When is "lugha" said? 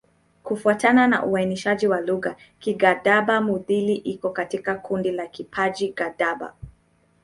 2.01-2.35